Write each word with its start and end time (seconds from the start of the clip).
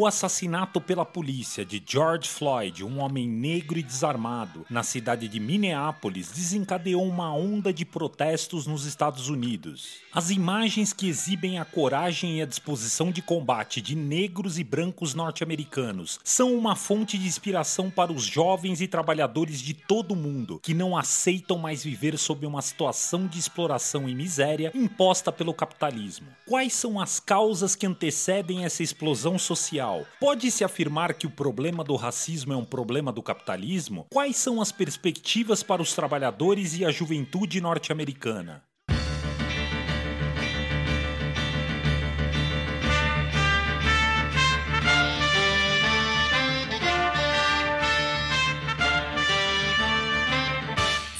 O 0.00 0.06
assassinato 0.06 0.80
pela 0.80 1.04
polícia 1.04 1.64
de 1.64 1.82
George 1.84 2.28
Floyd, 2.28 2.84
um 2.84 3.00
homem 3.00 3.28
negro 3.28 3.80
e 3.80 3.82
desarmado, 3.82 4.64
na 4.70 4.84
cidade 4.84 5.26
de 5.26 5.40
Minneapolis, 5.40 6.30
desencadeou 6.30 7.04
uma 7.04 7.34
onda 7.34 7.72
de 7.72 7.84
protestos 7.84 8.64
nos 8.64 8.84
Estados 8.84 9.28
Unidos. 9.28 9.96
As 10.14 10.30
imagens 10.30 10.92
que 10.92 11.08
exibem 11.08 11.58
a 11.58 11.64
coragem 11.64 12.38
e 12.38 12.42
a 12.42 12.46
disposição 12.46 13.10
de 13.10 13.20
combate 13.20 13.80
de 13.82 13.96
negros 13.96 14.56
e 14.56 14.62
brancos 14.62 15.14
norte-americanos 15.14 16.20
são 16.22 16.54
uma 16.54 16.76
fonte 16.76 17.18
de 17.18 17.26
inspiração 17.26 17.90
para 17.90 18.12
os 18.12 18.22
jovens 18.22 18.80
e 18.80 18.86
trabalhadores 18.86 19.60
de 19.60 19.74
todo 19.74 20.12
o 20.12 20.16
mundo 20.16 20.60
que 20.62 20.74
não 20.74 20.96
aceitam 20.96 21.58
mais 21.58 21.82
viver 21.82 22.16
sob 22.16 22.46
uma 22.46 22.62
situação 22.62 23.26
de 23.26 23.36
exploração 23.36 24.08
e 24.08 24.14
miséria 24.14 24.70
imposta 24.76 25.32
pelo 25.32 25.52
capitalismo. 25.52 26.28
Quais 26.46 26.72
são 26.72 27.00
as 27.00 27.18
causas 27.18 27.74
que 27.74 27.84
antecedem 27.84 28.64
essa 28.64 28.84
explosão 28.84 29.36
social? 29.36 29.87
Pode-se 30.20 30.64
afirmar 30.64 31.14
que 31.14 31.26
o 31.26 31.30
problema 31.30 31.82
do 31.82 31.96
racismo 31.96 32.52
é 32.52 32.56
um 32.56 32.64
problema 32.64 33.12
do 33.12 33.22
capitalismo? 33.22 34.06
Quais 34.12 34.36
são 34.36 34.60
as 34.60 34.72
perspectivas 34.72 35.62
para 35.62 35.82
os 35.82 35.94
trabalhadores 35.94 36.76
e 36.78 36.84
a 36.84 36.90
juventude 36.90 37.60
norte-americana? 37.60 38.62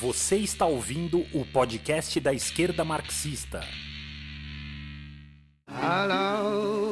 Você 0.01 0.37
está 0.37 0.65
ouvindo 0.67 1.27
o 1.35 1.45
podcast 1.45 2.19
da 2.19 2.33
esquerda 2.33 2.85
marxista. 2.85 3.61
Hello. 5.69 6.88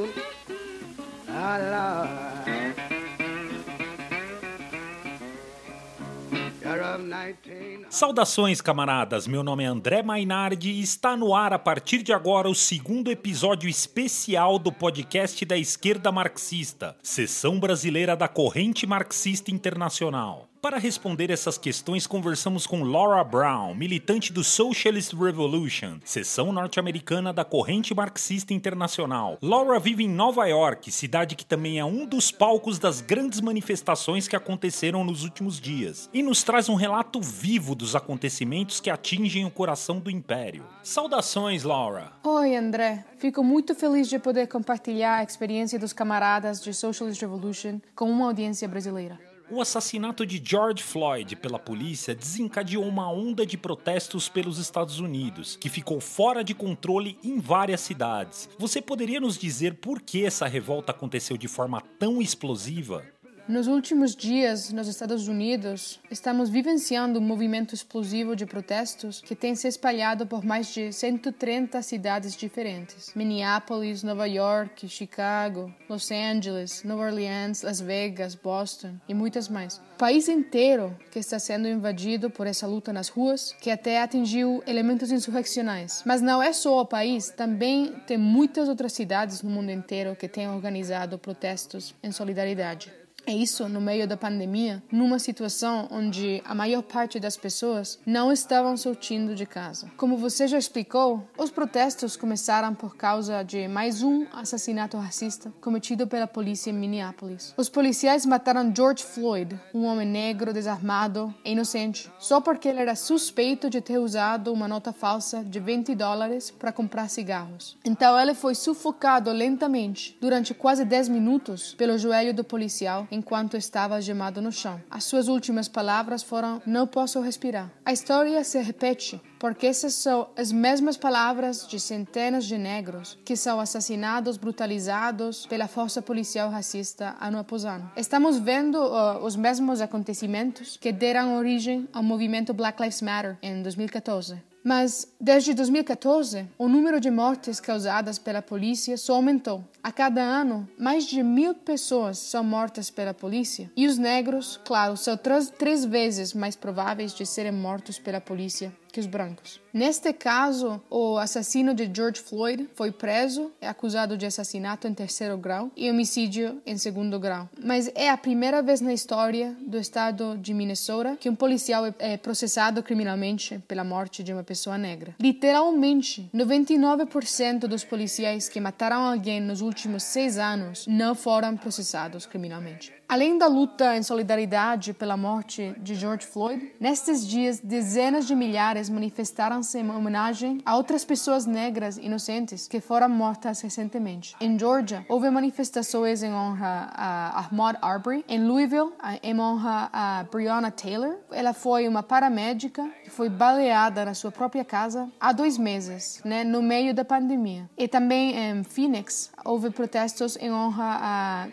Saudações, 7.89 8.61
camaradas! 8.61 9.27
Meu 9.27 9.43
nome 9.43 9.63
é 9.63 9.67
André 9.67 10.03
Mainardi 10.03 10.71
e 10.71 10.83
está 10.83 11.17
no 11.17 11.35
ar 11.35 11.53
a 11.53 11.59
partir 11.59 12.03
de 12.03 12.13
agora 12.13 12.49
o 12.49 12.55
segundo 12.55 13.11
episódio 13.11 13.69
especial 13.69 14.59
do 14.59 14.73
podcast 14.73 15.45
da 15.45 15.57
esquerda 15.57 16.11
marxista, 16.11 16.97
sessão 17.03 17.61
brasileira 17.61 18.17
da 18.17 18.27
Corrente 18.27 18.87
Marxista 18.87 19.51
Internacional. 19.51 20.49
Para 20.67 20.79
responder 20.79 21.31
essas 21.31 21.57
questões, 21.57 22.09
conversamos 22.09 22.67
com 22.67 22.83
Laura 22.83 23.23
Brown, 23.23 23.73
militante 23.73 24.33
do 24.33 24.43
Socialist 24.43 25.13
Revolution, 25.13 26.01
seção 26.05 26.51
norte-americana 26.51 27.33
da 27.33 27.45
Corrente 27.45 27.95
Marxista 27.95 28.53
Internacional. 28.53 29.39
Laura 29.41 29.79
vive 29.79 30.03
em 30.03 30.09
Nova 30.09 30.45
York, 30.45 30.91
cidade 30.91 31.37
que 31.37 31.47
também 31.47 31.79
é 31.79 31.85
um 31.85 32.05
dos 32.05 32.33
palcos 32.33 32.81
das 32.81 33.01
grandes 33.01 33.41
manifestações 33.41 34.27
que 34.27 34.35
aconteceram 34.35 35.05
nos 35.05 35.23
últimos 35.23 35.61
dias, 35.61 36.11
e 36.13 36.21
nos 36.21 36.43
traz 36.43 36.69
um 36.69 36.75
relato 36.75 37.21
vivo 37.21 37.77
dos 37.77 37.95
acontecimentos 37.95 38.81
que 38.81 38.91
atingem 38.91 39.45
o 39.45 39.53
coração 39.53 40.01
do 40.01 40.11
império. 40.11 40.67
Saudações, 40.83 41.63
Laura! 41.63 42.11
Oi, 42.25 42.57
André. 42.57 43.05
Fico 43.19 43.45
muito 43.45 43.73
feliz 43.73 44.09
de 44.09 44.19
poder 44.19 44.49
compartilhar 44.49 45.19
a 45.19 45.23
experiência 45.23 45.79
dos 45.79 45.93
camaradas 45.93 46.61
de 46.61 46.75
Socialist 46.75 47.21
Revolution 47.21 47.79
com 47.95 48.11
uma 48.11 48.27
audiência 48.27 48.67
brasileira. 48.67 49.36
O 49.49 49.61
assassinato 49.61 50.27
de 50.27 50.43
George 50.45 50.83
Floyd 50.83 51.37
pela 51.37 51.57
polícia 51.57 52.17
desencadeou 52.17 52.85
uma 52.85 53.09
onda 53.09 53.47
de 53.47 53.57
protestos 53.57 54.29
pelos 54.29 54.59
Estados 54.59 54.99
Unidos, 54.99 55.55
que 55.55 55.69
ficou 55.69 56.01
fora 56.01 56.43
de 56.43 56.53
controle 56.53 57.17
em 57.23 57.39
várias 57.39 57.81
cidades. 57.81 58.49
Você 58.59 58.83
poderia 58.83 59.21
nos 59.21 59.39
dizer 59.39 59.75
por 59.75 60.03
que 60.03 60.27
essa 60.27 60.49
revolta 60.49 60.91
aconteceu 60.91 61.37
de 61.37 61.47
forma 61.47 61.81
tão 61.97 62.21
explosiva? 62.21 63.05
Nos 63.49 63.69
últimos 63.69 64.17
dias, 64.17 64.73
nos 64.73 64.89
Estados 64.89 65.29
Unidos, 65.29 66.01
estamos 66.11 66.51
vivenciando 66.51 67.21
um 67.21 67.23
movimento 67.23 67.77
explosivo 67.77 68.35
de 68.35 68.45
protestos 68.45 69.21
que 69.21 69.37
tem 69.37 69.55
se 69.55 69.69
espalhado 69.69 70.27
por 70.27 70.45
mais 70.45 70.75
de 70.75 70.93
130 70.93 71.81
cidades 71.81 72.35
diferentes: 72.35 73.13
Minneapolis, 73.15 74.03
Nova 74.03 74.27
York, 74.27 74.89
Chicago, 74.89 75.73
Los 75.89 76.11
Angeles, 76.11 76.83
Nova 76.83 77.05
Orleans, 77.05 77.63
Las 77.63 77.81
Vegas, 77.81 78.35
Boston 78.35 78.97
e 79.09 79.15
muitas 79.15 79.49
mais. 79.49 79.77
O 79.95 79.99
país 79.99 80.29
inteiro 80.29 80.99
que 81.13 81.21
está 81.21 81.39
sendo 81.39 81.69
invadido 81.69 82.29
por 82.29 82.49
essa 82.49 82.67
luta 82.67 82.93
nas 82.93 83.09
ruas, 83.09 83.53
que 83.61 83.71
até 83.71 84.03
atingiu 84.03 84.61
elementos 84.67 85.13
insurreccionais. 85.13 86.03
Mas 86.05 86.21
não 86.21 86.43
é 86.43 86.53
só 86.53 86.81
o 86.81 86.85
país, 86.85 87.31
também 87.31 87.95
tem 88.09 88.19
muitas 88.19 88.69
outras 88.69 88.93
cidades 88.93 89.41
no 89.41 89.51
mundo 89.51 89.71
inteiro 89.71 90.17
que 90.17 90.27
têm 90.27 90.49
organizado 90.49 91.17
protestos 91.17 91.95
em 92.03 92.11
solidariedade. 92.11 93.06
É 93.27 93.33
isso 93.33 93.69
no 93.69 93.81
meio 93.81 94.07
da 94.07 94.17
pandemia, 94.17 94.81
numa 94.91 95.19
situação 95.19 95.89
onde 95.91 96.41
a 96.45 96.55
maior 96.55 96.81
parte 96.81 97.19
das 97.19 97.37
pessoas 97.37 97.99
não 98.07 98.31
estavam 98.31 98.77
sortindo 98.77 99.35
de 99.35 99.45
casa. 99.45 99.91
Como 99.97 100.17
você 100.17 100.47
já 100.47 100.57
explicou, 100.57 101.29
os 101.37 101.51
protestos 101.51 102.17
começaram 102.17 102.73
por 102.73 102.97
causa 102.97 103.43
de 103.43 103.67
mais 103.67 104.01
um 104.01 104.25
assassinato 104.33 104.97
racista 104.97 105.53
cometido 105.61 106.07
pela 106.07 106.29
polícia 106.29 106.71
em 106.71 106.75
Minneapolis. 106.75 107.53
Os 107.57 107.69
policiais 107.69 108.25
mataram 108.25 108.73
George 108.73 109.03
Floyd, 109.03 109.59
um 109.75 109.87
homem 109.87 110.07
negro 110.07 110.53
desarmado 110.53 111.35
e 111.45 111.51
inocente, 111.51 112.09
só 112.21 112.41
porque 112.41 112.69
ele 112.69 112.81
era 112.81 112.95
suspeito 112.95 113.69
de 113.69 113.81
ter 113.81 113.99
usado 113.99 114.53
uma 114.53 114.69
nota 114.69 114.93
falsa 114.93 115.43
de 115.43 115.59
20 115.59 115.97
dólares 115.97 116.53
para 116.53 116.71
comprar 116.71 117.11
cigarros. 117.11 117.77
Então 117.85 118.17
ele 118.21 118.35
foi 118.35 118.55
sufocado 118.55 119.33
lentamente 119.33 120.17
durante 120.21 120.55
quase 120.55 120.85
10 120.85 121.09
minutos 121.09 121.75
pelo 121.75 121.99
joelho 121.99 122.33
do 122.33 122.45
policial 122.45 123.09
enquanto 123.17 123.57
estava 123.57 124.01
gemado 124.01 124.41
no 124.41 124.53
chão. 124.53 124.81
As 124.91 125.05
suas 125.05 125.29
últimas 125.29 125.69
palavras 125.69 126.23
foram: 126.23 126.63
Não 126.67 126.87
posso 126.87 127.21
respirar. 127.21 127.71
A 127.85 127.93
história 127.93 128.45
se 128.45 128.61
repete 128.61 129.21
porque 129.39 129.67
essas 129.67 129.95
são 129.95 130.29
as 130.37 130.51
mesmas 130.51 130.97
palavras 130.97 131.67
de 131.67 131.79
centenas 131.79 132.45
de 132.45 132.57
negros 132.57 133.19
que 133.25 133.37
são 133.37 133.61
assassinados, 133.61 134.37
brutalizados 134.37 135.47
pela 135.47 135.69
força 135.69 136.01
policial 136.01 136.51
racista 136.51 137.17
ano 137.21 137.39
após 137.39 137.65
ano. 137.65 137.91
Estamos 137.97 138.39
vendo 138.39 138.77
uh, 138.77 139.25
os 139.25 139.37
mesmos 139.37 139.81
acontecimentos 139.81 140.77
que 140.77 140.93
deram 140.93 141.37
origem 141.37 141.89
ao 141.93 142.03
movimento 142.03 142.55
Black 142.55 142.81
Lives 142.81 143.03
Matter 143.03 143.37
em 143.43 143.63
2014. 143.63 144.43
Mas 144.67 145.07
desde 145.21 145.55
2014, 145.55 146.45
o 146.59 146.67
número 146.67 146.99
de 146.99 147.09
mortes 147.09 147.61
causadas 147.61 148.19
pela 148.19 148.43
polícia 148.43 148.97
só 148.97 149.15
aumentou. 149.15 149.63
A 149.87 149.93
cada 149.93 150.21
ano, 150.21 150.69
mais 150.77 151.07
de 151.07 151.23
mil 151.23 151.55
pessoas 151.55 152.19
são 152.19 152.43
mortas 152.43 152.91
pela 152.91 153.15
polícia. 153.15 153.71
E 153.77 153.87
os 153.87 153.97
negros, 153.97 154.59
claro, 154.65 154.97
são 154.97 155.17
três, 155.17 155.85
vezes 155.85 156.35
mais 156.35 156.57
prováveis 156.57 157.15
de 157.15 157.25
serem 157.25 157.53
mortos 157.53 157.97
pela 157.97 158.21
polícia 158.21 158.73
que 158.93 158.99
os 158.99 159.07
brancos. 159.07 159.61
Neste 159.75 160.11
caso, 160.13 160.81
o 160.89 161.19
assassino 161.19 161.75
de 161.75 161.89
George 161.95 162.19
Floyd 162.21 162.67
foi 162.75 162.91
preso, 162.91 163.53
é 163.61 163.69
acusado 163.69 164.17
de 164.17 164.25
assassinato 164.25 164.89
em 164.89 164.95
terceiro 164.95 165.37
grau 165.37 165.71
e 165.77 165.91
homicídio 165.91 166.63
em 166.65 166.79
segundo 166.79 167.21
grau. 167.21 167.47
Mas 167.63 167.91
é 167.95 168.09
a 168.09 168.17
primeira 168.17 168.63
vez 168.63 168.81
na 168.81 168.95
história 168.95 169.55
do 169.61 169.79
estado 169.79 170.39
de 170.39 170.55
Minnesota 170.55 171.15
que 171.21 171.29
um 171.29 171.35
policial 171.35 171.95
é 171.99 172.17
processado 172.17 172.83
criminalmente 172.83 173.63
pela 173.69 173.85
morte 173.85 174.23
de 174.23 174.33
uma 174.33 174.43
pessoa 174.43 174.79
negra. 174.79 175.15
Literalmente, 175.21 176.31
99% 176.35 177.67
dos 177.67 177.85
policiais 177.85 178.49
que 178.49 178.59
mataram 178.59 179.03
alguém 179.03 179.43
nos 179.43 179.61
últimos 179.61 179.76
seis 180.03 180.39
anos 180.39 180.87
não 180.87 181.15
foram 181.15 181.57
processados 181.57 182.27
criminalmente. 182.27 182.93
Além 183.09 183.39
da 183.39 183.47
luta 183.47 183.97
em 183.97 184.03
solidariedade 184.03 184.93
pela 184.93 185.17
morte 185.17 185.73
de 185.79 185.95
George 185.95 186.27
Floyd, 186.27 186.73
nestes 186.81 187.25
dias 187.25 187.61
dezenas 187.61 188.27
de 188.27 188.35
milhares 188.35 188.91
manifestaram-se 188.91 189.79
em 189.79 189.89
homenagem 189.89 190.61
a 190.67 190.77
outras 190.77 191.05
pessoas 191.05 191.47
negras 191.47 191.97
inocentes 191.99 192.67
que 192.67 192.81
foram 192.81 193.09
mortas 193.09 193.61
recentemente. 193.61 194.35
Em 194.41 194.59
Georgia, 194.59 195.07
houve 195.09 195.31
manifestações 195.31 196.25
em 196.25 196.33
honra 196.33 196.91
a 196.93 197.39
Ahmaud 197.39 197.79
Arbery. 197.81 198.25
Em 198.29 198.45
Louisville, 198.45 198.93
em 199.23 199.39
honra 199.39 199.89
a 199.93 200.25
Breonna 200.25 200.73
Taylor. 200.73 201.17
Ela 201.31 201.53
foi 201.53 201.87
uma 201.87 202.03
paramédica 202.03 202.91
que 203.05 203.11
foi 203.11 203.29
baleada 203.29 204.05
na 204.05 204.15
sua 204.15 204.33
própria 204.33 204.65
casa 204.65 205.09
há 205.21 205.33
dois 205.33 205.57
meses, 205.57 206.21
né, 206.25 206.43
no 206.43 206.61
meio 206.61 206.93
da 206.93 207.05
pandemia. 207.05 207.71
E 207.79 207.87
também 207.87 208.37
em 208.37 208.65
Phoenix, 208.65 209.31
houve 209.45 209.71
protestos 209.71 210.37
em 210.41 210.53
honra 210.53 210.99
a, 211.01 211.45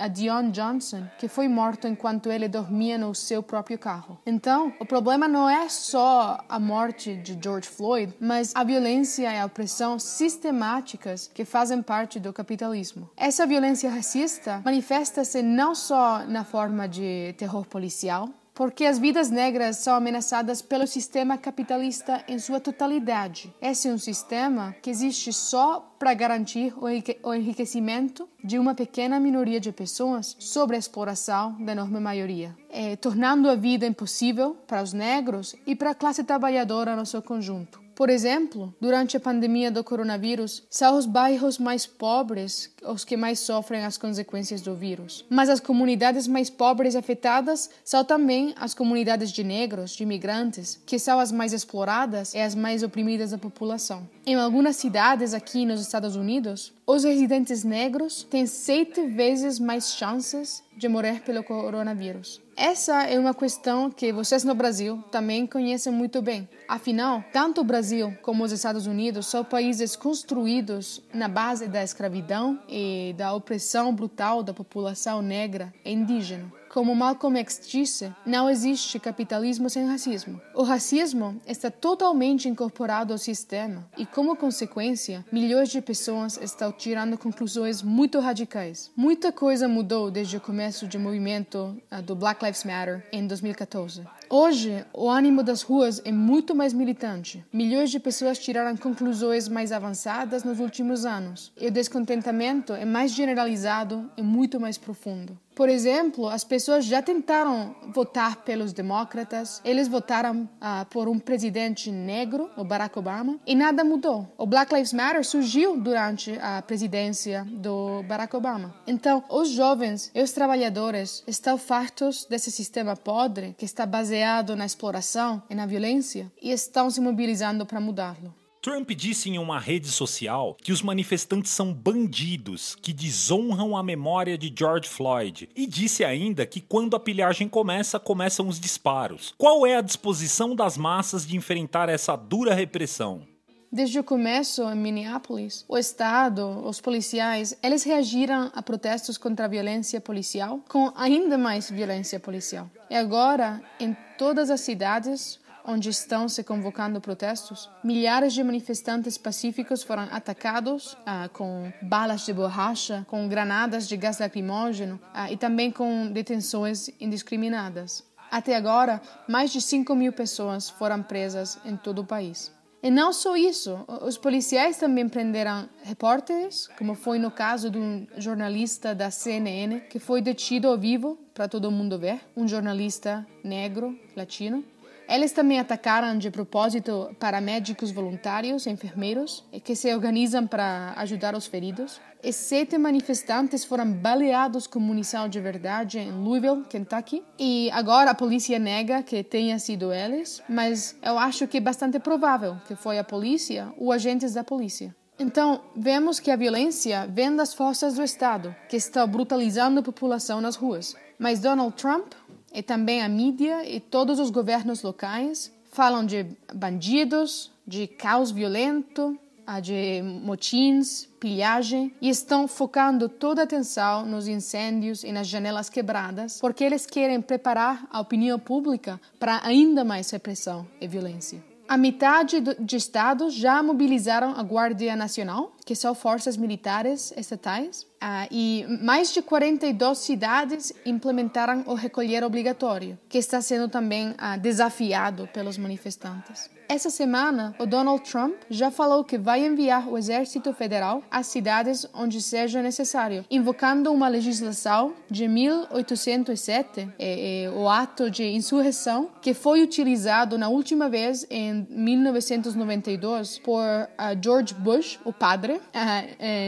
a, 0.00 0.08
Johnson, 0.50 1.04
que 1.18 1.28
foi 1.28 1.48
morto 1.48 1.86
enquanto 1.86 2.30
ele 2.30 2.48
dormia 2.48 2.98
no 2.98 3.14
seu 3.14 3.42
próprio 3.42 3.78
carro. 3.78 4.18
Então, 4.26 4.72
o 4.80 4.86
problema 4.86 5.28
não 5.28 5.48
é 5.48 5.68
só 5.68 6.38
a 6.48 6.58
morte 6.58 7.16
de 7.16 7.38
George 7.42 7.68
Floyd, 7.68 8.14
mas 8.20 8.52
a 8.54 8.64
violência 8.64 9.32
e 9.32 9.38
a 9.38 9.46
opressão 9.46 9.98
sistemáticas 9.98 11.30
que 11.32 11.44
fazem 11.44 11.82
parte 11.82 12.18
do 12.18 12.32
capitalismo. 12.32 13.08
Essa 13.16 13.46
violência 13.46 13.90
racista 13.90 14.60
manifesta-se 14.64 15.42
não 15.42 15.74
só 15.74 16.24
na 16.26 16.44
forma 16.44 16.88
de 16.88 17.34
terror 17.38 17.64
policial, 17.66 18.28
porque 18.56 18.86
as 18.86 18.98
vidas 18.98 19.30
negras 19.30 19.76
são 19.76 19.94
ameaçadas 19.94 20.62
pelo 20.62 20.86
sistema 20.86 21.36
capitalista 21.36 22.24
em 22.26 22.38
sua 22.38 22.58
totalidade. 22.58 23.54
Esse 23.60 23.86
é 23.86 23.92
um 23.92 23.98
sistema 23.98 24.74
que 24.82 24.88
existe 24.88 25.30
só 25.30 25.94
para 25.98 26.14
garantir 26.14 26.74
o 27.22 27.34
enriquecimento 27.34 28.26
de 28.42 28.58
uma 28.58 28.74
pequena 28.74 29.20
minoria 29.20 29.60
de 29.60 29.70
pessoas 29.70 30.34
sobre 30.38 30.74
a 30.74 30.78
exploração 30.78 31.52
da 31.62 31.72
enorme 31.72 32.00
maioria, 32.00 32.56
eh, 32.70 32.96
tornando 32.96 33.50
a 33.50 33.54
vida 33.54 33.86
impossível 33.86 34.56
para 34.66 34.82
os 34.82 34.94
negros 34.94 35.54
e 35.66 35.76
para 35.76 35.90
a 35.90 35.94
classe 35.94 36.24
trabalhadora 36.24 36.96
no 36.96 37.04
seu 37.04 37.20
conjunto. 37.20 37.85
Por 37.96 38.10
exemplo, 38.10 38.74
durante 38.78 39.16
a 39.16 39.20
pandemia 39.20 39.70
do 39.70 39.82
coronavírus, 39.82 40.62
são 40.68 40.98
os 40.98 41.06
bairros 41.06 41.58
mais 41.58 41.86
pobres 41.86 42.70
os 42.84 43.06
que 43.06 43.16
mais 43.16 43.40
sofrem 43.40 43.84
as 43.84 43.96
consequências 43.96 44.60
do 44.60 44.74
vírus. 44.74 45.24
Mas 45.30 45.48
as 45.48 45.60
comunidades 45.60 46.28
mais 46.28 46.50
pobres 46.50 46.94
afetadas 46.94 47.70
são 47.82 48.04
também 48.04 48.54
as 48.60 48.74
comunidades 48.74 49.32
de 49.32 49.42
negros, 49.42 49.92
de 49.92 50.02
imigrantes, 50.02 50.78
que 50.84 50.98
são 50.98 51.18
as 51.18 51.32
mais 51.32 51.54
exploradas 51.54 52.34
e 52.34 52.38
as 52.38 52.54
mais 52.54 52.82
oprimidas 52.82 53.30
da 53.30 53.38
população. 53.38 54.06
Em 54.26 54.34
algumas 54.34 54.76
cidades 54.76 55.32
aqui 55.32 55.64
nos 55.64 55.80
Estados 55.80 56.16
Unidos, 56.16 56.74
os 56.86 57.02
residentes 57.02 57.64
negros 57.64 58.22
têm 58.22 58.46
sete 58.46 59.06
vezes 59.08 59.58
mais 59.58 59.92
chances 59.92 60.62
de 60.76 60.88
morrer 60.88 61.20
pelo 61.22 61.42
coronavírus. 61.42 62.40
Essa 62.56 63.02
é 63.02 63.18
uma 63.18 63.34
questão 63.34 63.90
que 63.90 64.12
vocês 64.12 64.44
no 64.44 64.54
Brasil 64.54 65.02
também 65.10 65.46
conhecem 65.46 65.92
muito 65.92 66.22
bem. 66.22 66.48
Afinal, 66.68 67.24
tanto 67.32 67.60
o 67.60 67.64
Brasil 67.64 68.16
como 68.22 68.44
os 68.44 68.52
Estados 68.52 68.86
Unidos 68.86 69.26
são 69.26 69.44
países 69.44 69.96
construídos 69.96 71.02
na 71.12 71.28
base 71.28 71.66
da 71.66 71.82
escravidão 71.82 72.58
e 72.68 73.14
da 73.18 73.34
opressão 73.34 73.92
brutal 73.92 74.42
da 74.42 74.54
população 74.54 75.20
negra 75.20 75.74
e 75.84 75.92
indígena. 75.92 76.50
Como 76.76 76.94
Malcolm 76.94 77.38
X 77.38 77.58
disse, 77.66 78.12
não 78.26 78.50
existe 78.50 78.98
capitalismo 78.98 79.70
sem 79.70 79.86
racismo. 79.86 80.38
O 80.54 80.62
racismo 80.62 81.40
está 81.46 81.70
totalmente 81.70 82.50
incorporado 82.50 83.14
ao 83.14 83.18
sistema 83.18 83.88
e, 83.96 84.04
como 84.04 84.36
consequência, 84.36 85.24
milhões 85.32 85.70
de 85.70 85.80
pessoas 85.80 86.36
estão 86.36 86.70
tirando 86.70 87.16
conclusões 87.16 87.80
muito 87.80 88.20
radicais. 88.20 88.90
Muita 88.94 89.32
coisa 89.32 89.66
mudou 89.66 90.10
desde 90.10 90.36
o 90.36 90.40
começo 90.40 90.86
do 90.86 91.00
movimento 91.00 91.74
uh, 91.90 92.02
do 92.02 92.14
Black 92.14 92.44
Lives 92.44 92.64
Matter 92.64 93.08
em 93.10 93.26
2014. 93.26 94.04
Hoje, 94.28 94.84
o 94.92 95.08
ânimo 95.08 95.42
das 95.42 95.62
ruas 95.62 96.02
é 96.04 96.12
muito 96.12 96.54
mais 96.54 96.74
militante. 96.74 97.42
Milhões 97.50 97.90
de 97.90 97.98
pessoas 97.98 98.38
tiraram 98.38 98.76
conclusões 98.76 99.48
mais 99.48 99.72
avançadas 99.72 100.44
nos 100.44 100.60
últimos 100.60 101.06
anos 101.06 101.50
e 101.58 101.68
o 101.68 101.70
descontentamento 101.70 102.74
é 102.74 102.84
mais 102.84 103.12
generalizado 103.12 104.10
e 104.14 104.22
muito 104.22 104.60
mais 104.60 104.76
profundo. 104.76 105.38
Por 105.56 105.70
exemplo, 105.70 106.28
as 106.28 106.44
pessoas 106.44 106.84
já 106.84 107.00
tentaram 107.00 107.74
votar 107.94 108.44
pelos 108.44 108.74
demócratas, 108.74 109.62
eles 109.64 109.88
votaram 109.88 110.42
uh, 110.42 110.84
por 110.90 111.08
um 111.08 111.18
presidente 111.18 111.90
negro, 111.90 112.50
o 112.58 112.62
Barack 112.62 112.98
Obama, 112.98 113.40
e 113.46 113.54
nada 113.54 113.82
mudou. 113.82 114.30
O 114.36 114.44
Black 114.44 114.74
Lives 114.74 114.92
Matter 114.92 115.24
surgiu 115.24 115.80
durante 115.80 116.38
a 116.42 116.60
presidência 116.60 117.42
do 117.50 118.02
Barack 118.02 118.36
Obama. 118.36 118.74
Então, 118.86 119.24
os 119.30 119.48
jovens 119.48 120.10
e 120.14 120.20
os 120.20 120.30
trabalhadores 120.32 121.24
estão 121.26 121.56
fartos 121.56 122.26
desse 122.26 122.50
sistema 122.50 122.94
podre 122.94 123.54
que 123.56 123.64
está 123.64 123.86
baseado 123.86 124.54
na 124.54 124.66
exploração 124.66 125.42
e 125.48 125.54
na 125.54 125.64
violência 125.64 126.30
e 126.42 126.52
estão 126.52 126.90
se 126.90 127.00
mobilizando 127.00 127.64
para 127.64 127.80
mudá-lo. 127.80 128.45
Trump 128.66 128.90
disse 128.90 129.30
em 129.30 129.38
uma 129.38 129.60
rede 129.60 129.86
social 129.86 130.56
que 130.60 130.72
os 130.72 130.82
manifestantes 130.82 131.52
são 131.52 131.72
bandidos 131.72 132.76
que 132.82 132.92
desonram 132.92 133.76
a 133.76 133.82
memória 133.82 134.36
de 134.36 134.52
George 134.52 134.88
Floyd 134.88 135.48
e 135.54 135.68
disse 135.68 136.04
ainda 136.04 136.44
que 136.44 136.60
quando 136.60 136.96
a 136.96 136.98
pilhagem 136.98 137.48
começa, 137.48 138.00
começam 138.00 138.48
os 138.48 138.58
disparos. 138.58 139.32
Qual 139.38 139.64
é 139.64 139.76
a 139.76 139.80
disposição 139.80 140.56
das 140.56 140.76
massas 140.76 141.24
de 141.24 141.36
enfrentar 141.36 141.88
essa 141.88 142.16
dura 142.16 142.54
repressão? 142.54 143.22
Desde 143.70 144.00
o 144.00 144.04
começo, 144.04 144.64
em 144.64 144.74
Minneapolis, 144.74 145.64
o 145.68 145.78
Estado, 145.78 146.44
os 146.66 146.80
policiais, 146.80 147.56
eles 147.62 147.84
reagiram 147.84 148.50
a 148.52 148.60
protestos 148.62 149.16
contra 149.16 149.44
a 149.44 149.48
violência 149.48 150.00
policial 150.00 150.60
com 150.68 150.92
ainda 150.96 151.38
mais 151.38 151.70
violência 151.70 152.18
policial. 152.18 152.68
E 152.90 152.96
agora, 152.96 153.62
em 153.78 153.96
todas 154.18 154.50
as 154.50 154.60
cidades, 154.60 155.38
onde 155.66 155.88
estão 155.88 156.28
se 156.28 156.44
convocando 156.44 157.00
protestos, 157.00 157.68
milhares 157.82 158.32
de 158.32 158.42
manifestantes 158.42 159.18
pacíficos 159.18 159.82
foram 159.82 160.04
atacados 160.10 160.96
ah, 161.04 161.28
com 161.32 161.72
balas 161.82 162.24
de 162.24 162.32
borracha, 162.32 163.04
com 163.08 163.28
granadas 163.28 163.88
de 163.88 163.96
gás 163.96 164.18
lacrimógeno 164.18 165.00
ah, 165.12 165.30
e 165.30 165.36
também 165.36 165.70
com 165.70 166.10
detenções 166.10 166.88
indiscriminadas. 167.00 168.04
Até 168.30 168.56
agora, 168.56 169.00
mais 169.28 169.52
de 169.52 169.60
5 169.60 169.94
mil 169.94 170.12
pessoas 170.12 170.68
foram 170.68 171.02
presas 171.02 171.58
em 171.64 171.76
todo 171.76 172.00
o 172.00 172.06
país. 172.06 172.54
E 172.82 172.90
não 172.90 173.12
só 173.12 173.36
isso, 173.36 173.84
os 174.02 174.16
policiais 174.16 174.76
também 174.76 175.08
prenderam 175.08 175.68
repórteres, 175.82 176.68
como 176.78 176.94
foi 176.94 177.18
no 177.18 177.30
caso 177.30 177.70
de 177.70 177.78
um 177.78 178.06
jornalista 178.16 178.94
da 178.94 179.10
CNN 179.10 179.80
que 179.90 179.98
foi 179.98 180.20
detido 180.20 180.68
ao 180.68 180.78
vivo 180.78 181.18
para 181.34 181.48
todo 181.48 181.70
mundo 181.70 181.98
ver, 181.98 182.20
um 182.36 182.46
jornalista 182.46 183.26
negro, 183.42 183.98
latino. 184.14 184.64
Eles 185.08 185.32
também 185.32 185.60
atacaram 185.60 186.18
de 186.18 186.30
propósito 186.30 187.14
paramédicos 187.20 187.90
voluntários, 187.90 188.66
enfermeiros, 188.66 189.44
que 189.62 189.76
se 189.76 189.92
organizam 189.94 190.46
para 190.46 190.94
ajudar 190.96 191.34
os 191.34 191.46
feridos. 191.46 192.00
E 192.22 192.32
sete 192.32 192.76
manifestantes 192.76 193.64
foram 193.64 193.92
baleados 193.92 194.66
com 194.66 194.80
munição 194.80 195.28
de 195.28 195.40
verdade 195.40 195.98
em 196.00 196.10
Louisville, 196.10 196.64
Kentucky. 196.68 197.22
E 197.38 197.70
agora 197.72 198.10
a 198.10 198.14
polícia 198.14 198.58
nega 198.58 199.02
que 199.02 199.22
tenha 199.22 199.58
sido 199.60 199.92
eles, 199.92 200.42
mas 200.48 200.96
eu 201.02 201.16
acho 201.18 201.46
que 201.46 201.58
é 201.58 201.60
bastante 201.60 202.00
provável 202.00 202.56
que 202.66 202.74
foi 202.74 202.98
a 202.98 203.04
polícia 203.04 203.72
ou 203.78 203.92
agentes 203.92 204.34
da 204.34 204.42
polícia. 204.42 204.94
Então, 205.18 205.62
vemos 205.74 206.20
que 206.20 206.30
a 206.30 206.36
violência 206.36 207.06
vem 207.06 207.34
das 207.34 207.54
forças 207.54 207.94
do 207.94 208.02
Estado, 208.02 208.54
que 208.68 208.76
estão 208.76 209.08
brutalizando 209.08 209.80
a 209.80 209.82
população 209.82 210.42
nas 210.42 210.56
ruas. 210.56 210.94
Mas 211.18 211.40
Donald 211.40 211.74
Trump 211.74 212.12
e 212.52 212.62
também 212.62 213.02
a 213.02 213.08
mídia 213.08 213.68
e 213.68 213.80
todos 213.80 214.18
os 214.18 214.30
governos 214.30 214.82
locais 214.82 215.52
falam 215.72 216.06
de 216.06 216.26
bandidos, 216.54 217.52
de 217.66 217.86
caos 217.86 218.30
violento, 218.30 219.18
de 219.62 220.02
motins, 220.02 221.06
pilhagem 221.20 221.94
e 222.00 222.08
estão 222.08 222.48
focando 222.48 223.08
toda 223.08 223.42
a 223.42 223.44
atenção 223.44 224.04
nos 224.04 224.26
incêndios 224.26 225.04
e 225.04 225.12
nas 225.12 225.28
janelas 225.28 225.68
quebradas, 225.68 226.40
porque 226.40 226.64
eles 226.64 226.84
querem 226.84 227.20
preparar 227.20 227.86
a 227.90 228.00
opinião 228.00 228.38
pública 228.38 229.00
para 229.18 229.40
ainda 229.44 229.84
mais 229.84 230.10
repressão 230.10 230.66
e 230.80 230.88
violência. 230.88 231.42
A 231.68 231.76
metade 231.76 232.40
de 232.40 232.76
estados 232.76 233.34
já 233.34 233.60
mobilizaram 233.62 234.34
a 234.36 234.42
Guardia 234.42 234.94
Nacional, 234.94 235.52
que 235.66 235.74
são 235.74 235.94
forças 235.94 236.36
militares 236.36 237.12
estatais, 237.16 237.84
Uh, 237.96 238.28
e 238.30 238.66
mais 238.82 239.12
de 239.12 239.22
42 239.22 239.98
cidades 239.98 240.72
implementaram 240.84 241.64
o 241.66 241.74
recolher 241.74 242.22
obrigatório, 242.22 242.98
que 243.08 243.16
está 243.16 243.40
sendo 243.40 243.68
também 243.68 244.10
uh, 244.10 244.38
desafiado 244.38 245.26
pelos 245.32 245.56
manifestantes. 245.56 246.50
Essa 246.68 246.90
semana, 246.90 247.54
o 247.60 247.66
Donald 247.66 248.02
Trump 248.02 248.34
já 248.50 248.72
falou 248.72 249.04
que 249.04 249.16
vai 249.16 249.46
enviar 249.46 249.88
o 249.88 249.96
Exército 249.96 250.52
Federal 250.52 251.00
às 251.08 251.28
cidades 251.28 251.86
onde 251.94 252.20
seja 252.20 252.60
necessário, 252.60 253.24
invocando 253.30 253.92
uma 253.92 254.08
legislação 254.08 254.92
de 255.08 255.28
1807, 255.28 256.88
é, 256.98 257.44
é, 257.44 257.50
o 257.50 257.68
ato 257.68 258.10
de 258.10 258.24
insurreição, 258.24 259.08
que 259.22 259.32
foi 259.32 259.62
utilizado 259.62 260.36
na 260.36 260.48
última 260.48 260.88
vez 260.88 261.24
em 261.30 261.66
1992 261.70 263.38
por 263.38 263.62
uh, 263.62 263.88
George 264.20 264.52
Bush, 264.54 264.98
o 265.04 265.12
padre, 265.12 265.55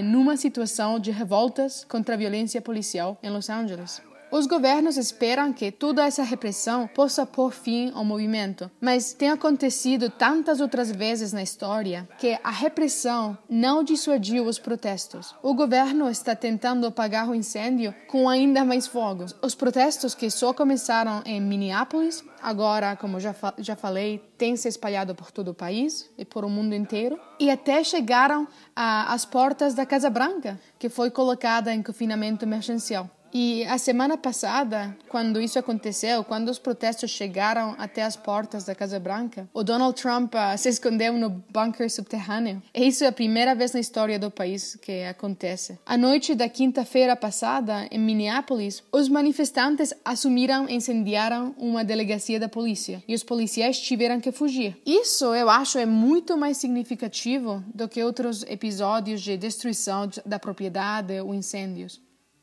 numa 0.02 0.36
situação 0.36 0.98
de 0.98 1.10
revolta 1.10 1.28
revoltas 1.38 1.84
contra 1.84 2.14
a 2.14 2.18
violência 2.18 2.60
policial 2.60 3.18
em 3.22 3.30
Los 3.30 3.48
Angeles. 3.50 4.07
Os 4.30 4.46
governos 4.46 4.98
esperam 4.98 5.54
que 5.54 5.72
toda 5.72 6.04
essa 6.04 6.22
repressão 6.22 6.86
possa 6.86 7.24
pôr 7.24 7.50
fim 7.50 7.90
ao 7.94 8.04
movimento, 8.04 8.70
mas 8.78 9.14
tem 9.14 9.30
acontecido 9.30 10.10
tantas 10.10 10.60
outras 10.60 10.92
vezes 10.92 11.32
na 11.32 11.42
história 11.42 12.06
que 12.18 12.38
a 12.44 12.50
repressão 12.50 13.38
não 13.48 13.82
dissuadiu 13.82 14.44
os 14.44 14.58
protestos. 14.58 15.34
O 15.42 15.54
governo 15.54 16.10
está 16.10 16.36
tentando 16.36 16.86
apagar 16.86 17.28
o 17.28 17.34
incêndio 17.34 17.94
com 18.06 18.28
ainda 18.28 18.66
mais 18.66 18.86
fogos. 18.86 19.34
Os 19.42 19.54
protestos 19.54 20.14
que 20.14 20.30
só 20.30 20.52
começaram 20.52 21.22
em 21.24 21.40
Minneapolis, 21.40 22.22
agora, 22.42 22.96
como 22.96 23.18
já, 23.18 23.32
fa 23.32 23.54
já 23.56 23.76
falei, 23.76 24.22
têm 24.36 24.56
se 24.56 24.68
espalhado 24.68 25.14
por 25.14 25.30
todo 25.30 25.52
o 25.52 25.54
país 25.54 26.10
e 26.18 26.24
por 26.24 26.44
o 26.44 26.50
mundo 26.50 26.74
inteiro, 26.74 27.18
e 27.40 27.50
até 27.50 27.82
chegaram 27.82 28.46
às 28.76 29.24
portas 29.24 29.72
da 29.72 29.86
Casa 29.86 30.10
Branca, 30.10 30.60
que 30.78 30.90
foi 30.90 31.10
colocada 31.10 31.72
em 31.72 31.82
confinamento 31.82 32.44
emergencial. 32.44 33.10
E 33.32 33.64
a 33.64 33.78
semana 33.78 34.16
passada, 34.16 34.96
quando 35.08 35.40
isso 35.40 35.58
aconteceu, 35.58 36.24
quando 36.24 36.48
os 36.48 36.58
protestos 36.58 37.10
chegaram 37.10 37.74
até 37.78 38.02
as 38.02 38.16
portas 38.16 38.64
da 38.64 38.74
Casa 38.74 38.98
Branca, 38.98 39.48
o 39.52 39.62
Donald 39.62 40.00
Trump 40.00 40.34
uh, 40.34 40.56
se 40.56 40.68
escondeu 40.68 41.12
no 41.14 41.30
bunker 41.30 41.90
subterrâneo. 41.90 42.62
E 42.74 42.86
isso 42.86 43.04
é 43.04 43.08
a 43.08 43.12
primeira 43.12 43.54
vez 43.54 43.72
na 43.72 43.80
história 43.80 44.18
do 44.18 44.30
país 44.30 44.76
que 44.76 45.02
acontece. 45.04 45.78
A 45.84 45.96
noite 45.96 46.34
da 46.34 46.48
quinta-feira 46.48 47.14
passada, 47.16 47.86
em 47.90 47.98
Minneapolis, 47.98 48.82
os 48.92 49.08
manifestantes 49.08 49.92
assumiram 50.04 50.68
e 50.68 50.74
incendiaram 50.74 51.54
uma 51.58 51.84
delegacia 51.84 52.40
da 52.40 52.48
polícia 52.48 53.02
e 53.06 53.14
os 53.14 53.22
policiais 53.22 53.78
tiveram 53.80 54.20
que 54.20 54.32
fugir. 54.32 54.76
Isso, 54.86 55.34
eu 55.34 55.50
acho, 55.50 55.78
é 55.78 55.86
muito 55.86 56.36
mais 56.36 56.56
significativo 56.56 57.62
do 57.74 57.88
que 57.88 58.02
outros 58.02 58.42
episódios 58.44 59.20
de 59.20 59.36
destruição 59.36 60.08
da 60.24 60.38
propriedade 60.38 61.20
ou 61.20 61.34
incêndios. 61.34 62.00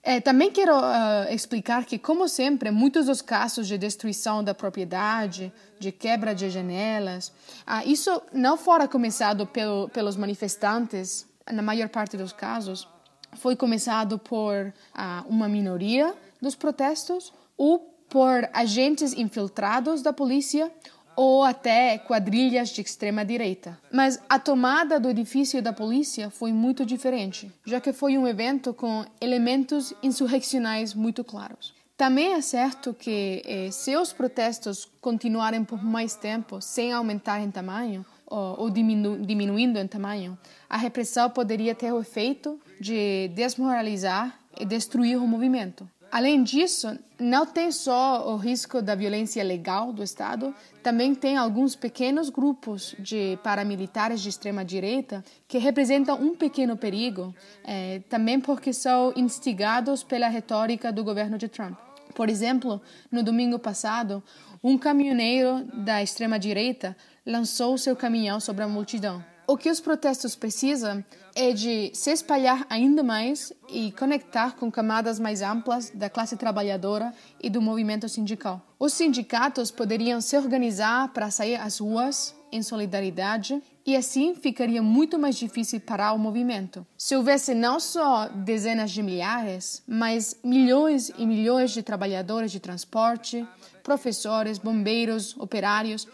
É, 0.07 0.21
também 0.21 0.51
quero 0.51 0.77
uh, 0.77 1.33
explicar 1.33 1.83
que, 1.83 1.97
como 1.97 2.29
sempre, 2.29 2.69
muitos 2.69 3.07
dos 3.07 3.23
casos 3.23 3.67
de 3.67 3.75
destruição 3.75 4.43
da 4.43 4.53
propriedade, 4.53 5.51
de 5.79 5.91
quebra 5.91 6.35
de 6.35 6.47
janelas, 6.47 7.29
uh, 7.67 7.81
isso 7.87 8.21
não 8.31 8.55
fora 8.55 8.87
começado 8.87 9.47
pelo, 9.47 9.89
pelos 9.89 10.15
manifestantes, 10.15 11.27
na 11.51 11.63
maior 11.63 11.89
parte 11.89 12.15
dos 12.17 12.31
casos, 12.31 12.87
foi 13.33 13.55
começado 13.55 14.19
por 14.19 14.67
uh, 14.67 15.27
uma 15.27 15.49
minoria 15.49 16.13
dos 16.39 16.53
protestos 16.53 17.33
ou 17.57 17.79
por 18.07 18.47
agentes 18.53 19.11
infiltrados 19.11 20.03
da 20.03 20.13
polícia 20.13 20.71
ou 21.15 21.43
até 21.43 21.97
quadrilhas 21.97 22.69
de 22.69 22.81
extrema 22.81 23.23
direita. 23.23 23.77
Mas 23.91 24.19
a 24.29 24.37
tomada 24.37 24.99
do 24.99 25.09
edifício 25.09 25.61
da 25.61 25.71
polícia 25.71 26.29
foi 26.29 26.51
muito 26.51 26.85
diferente, 26.85 27.51
já 27.65 27.79
que 27.79 27.93
foi 27.93 28.17
um 28.17 28.27
evento 28.27 28.73
com 28.73 29.05
elementos 29.21 29.93
insurreccionais 30.03 30.93
muito 30.93 31.23
claros. 31.23 31.73
Também 31.97 32.33
é 32.33 32.41
certo 32.41 32.93
que 32.93 33.41
eh, 33.45 33.71
se 33.71 33.95
os 33.95 34.11
protestos 34.11 34.85
continuarem 34.99 35.63
por 35.63 35.81
mais 35.81 36.13
tempo 36.13 36.59
sem 36.59 36.91
aumentar 36.91 37.39
em 37.39 37.49
tamanho 37.49 38.05
ou, 38.27 38.63
ou 38.63 38.69
diminu 38.69 39.17
diminuindo 39.25 39.79
em 39.79 39.87
tamanho, 39.87 40.37
a 40.69 40.75
repressão 40.75 41.29
poderia 41.29 41.73
ter 41.73 41.93
o 41.93 42.01
efeito 42.01 42.59
de 42.81 43.29
desmoralizar 43.29 44.37
e 44.59 44.65
destruir 44.65 45.17
o 45.17 45.27
movimento. 45.27 45.89
Além 46.15 46.43
disso, 46.43 46.97
não 47.19 47.45
tem 47.45 47.73
só 47.73 48.31
o 48.31 48.37
risco 48.37 48.81
da 48.81 48.95
violência 48.95 49.43
legal 49.43 49.91
do 49.91 50.01
Estado, 50.01 50.55
também 50.81 51.13
tem 51.13 51.35
alguns 51.35 51.75
pequenos 51.75 52.29
grupos 52.29 52.95
de 52.97 53.37
paramilitares 53.43 54.21
de 54.21 54.29
extrema-direita 54.29 55.25
que 55.45 55.57
representam 55.57 56.15
um 56.15 56.33
pequeno 56.33 56.77
perigo, 56.77 57.35
é, 57.65 57.99
também 58.07 58.39
porque 58.39 58.71
são 58.71 59.11
instigados 59.17 60.03
pela 60.05 60.29
retórica 60.29 60.89
do 60.89 61.03
governo 61.03 61.37
de 61.37 61.49
Trump. 61.49 61.77
Por 62.13 62.29
exemplo, 62.29 62.81
no 63.11 63.21
domingo 63.21 63.59
passado, 63.59 64.23
um 64.63 64.77
caminhoneiro 64.77 65.65
da 65.73 66.01
extrema-direita 66.01 66.95
lançou 67.25 67.77
seu 67.77 67.93
caminhão 67.93 68.39
sobre 68.39 68.63
a 68.63 68.69
multidão. 68.69 69.34
O 69.47 69.57
que 69.57 69.69
os 69.69 69.79
protestos 69.79 70.35
precisam 70.35 71.05
é 71.35 71.51
de 71.51 71.91
se 71.93 72.09
espalhar 72.09 72.65
ainda 72.67 73.03
mais 73.03 73.53
e 73.69 73.91
conectar 73.91 74.55
com 74.55 74.71
camadas 74.71 75.19
mais 75.19 75.43
amplas 75.43 75.91
da 75.91 76.09
classe 76.09 76.35
trabalhadora 76.35 77.13
e 77.39 77.47
do 77.47 77.61
movimento 77.61 78.09
sindical. 78.09 78.59
Os 78.79 78.93
sindicatos 78.93 79.69
poderiam 79.69 80.19
se 80.19 80.35
organizar 80.35 81.09
para 81.09 81.29
sair 81.29 81.57
às 81.57 81.77
ruas 81.77 82.33
em 82.51 82.63
solidariedade 82.63 83.61
e 83.85 83.95
assim 83.95 84.33
ficaria 84.33 84.81
muito 84.81 85.19
mais 85.19 85.35
difícil 85.35 85.79
parar 85.79 86.13
o 86.13 86.17
movimento. 86.17 86.85
Se 86.97 87.15
houvesse 87.15 87.53
não 87.53 87.79
só 87.79 88.27
dezenas 88.29 88.89
de 88.89 89.03
milhares, 89.03 89.83
mas 89.87 90.35
milhões 90.43 91.11
e 91.17 91.25
milhões 91.25 91.71
de 91.71 91.83
trabalhadores 91.83 92.51
de 92.51 92.59
transporte, 92.59 93.45
professores, 93.83 94.57
bombeiros, 94.57 95.37
operários, 95.37 96.07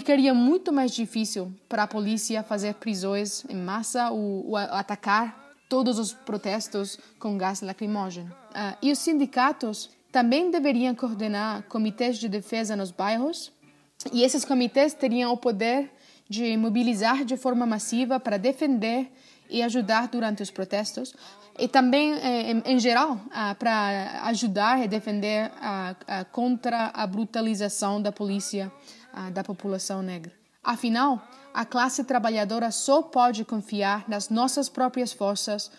ficaria 0.00 0.34
muito 0.34 0.72
mais 0.72 0.90
difícil 0.90 1.52
para 1.68 1.84
a 1.84 1.86
polícia 1.86 2.42
fazer 2.42 2.74
prisões 2.74 3.44
em 3.48 3.54
massa 3.54 4.10
ou, 4.10 4.48
ou 4.48 4.56
atacar 4.56 5.54
todos 5.68 6.00
os 6.00 6.12
protestos 6.12 6.98
com 7.16 7.38
gás 7.38 7.60
lacrimógeno. 7.60 8.28
Uh, 8.50 8.76
e 8.82 8.90
os 8.90 8.98
sindicatos 8.98 9.88
também 10.10 10.50
deveriam 10.50 10.96
coordenar 10.96 11.62
comitês 11.68 12.18
de 12.18 12.28
defesa 12.28 12.74
nos 12.74 12.90
bairros, 12.90 13.52
e 14.12 14.24
esses 14.24 14.44
comitês 14.44 14.94
teriam 14.94 15.32
o 15.32 15.36
poder 15.36 15.88
de 16.28 16.56
mobilizar 16.56 17.24
de 17.24 17.36
forma 17.36 17.64
massiva 17.64 18.18
para 18.18 18.36
defender 18.36 19.12
e 19.48 19.62
ajudar 19.62 20.08
durante 20.08 20.42
os 20.42 20.50
protestos, 20.50 21.14
e 21.56 21.68
também, 21.68 22.14
eh, 22.14 22.62
em, 22.64 22.80
geral, 22.80 23.12
uh, 23.12 23.54
para 23.60 24.22
ajudar 24.24 24.84
e 24.84 24.88
defender 24.88 25.52
uh, 25.52 26.24
contra 26.32 26.90
a 26.92 27.06
brutalização 27.06 28.02
da 28.02 28.10
polícia 28.10 28.72
da 29.32 29.44
população 29.44 30.02
negra. 30.02 30.32
Afinal, 30.62 31.22
a 31.52 31.64
classe 31.64 32.02
trabalhadora 32.04 32.70
só 32.70 33.02
pode 33.02 33.44
confiar 33.44 34.08
nas 34.08 34.30
nossas 34.30 34.68
próprias 34.68 35.12
forças 35.12 35.70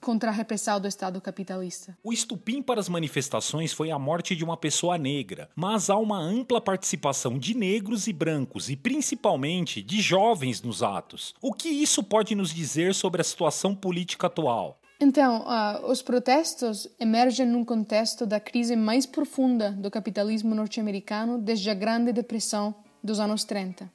contra 0.00 0.30
a 0.30 0.32
repressão 0.32 0.78
do 0.78 0.86
Estado 0.86 1.20
capitalista. 1.20 1.96
O 2.04 2.12
estupim 2.12 2.62
para 2.62 2.78
as 2.78 2.88
manifestações 2.88 3.72
foi 3.72 3.90
a 3.90 3.98
morte 3.98 4.36
de 4.36 4.44
uma 4.44 4.56
pessoa 4.56 4.96
negra, 4.96 5.48
mas 5.56 5.90
há 5.90 5.96
uma 5.96 6.20
ampla 6.20 6.60
participação 6.60 7.38
de 7.38 7.56
negros 7.56 8.06
e 8.06 8.12
brancos 8.12 8.70
e 8.70 8.76
principalmente 8.76 9.82
de 9.82 10.00
jovens 10.00 10.62
nos 10.62 10.82
atos. 10.82 11.34
O 11.40 11.52
que 11.52 11.68
isso 11.68 12.04
pode 12.04 12.34
nos 12.34 12.54
dizer 12.54 12.94
sobre 12.94 13.20
a 13.20 13.24
situação 13.24 13.74
política 13.74 14.28
atual? 14.28 14.78
Então, 14.98 15.42
uh, 15.42 15.90
os 15.90 16.00
protestos 16.00 16.88
emergem 16.98 17.46
num 17.46 17.64
contexto 17.64 18.24
da 18.24 18.40
crise 18.40 18.74
mais 18.74 19.04
profunda 19.04 19.70
do 19.72 19.90
capitalismo 19.90 20.54
norte-americano 20.54 21.38
desde 21.38 21.68
a 21.68 21.74
Grande 21.74 22.12
Depressão 22.12 22.74
dos 23.02 23.20
anos 23.20 23.44
30. 23.44 23.90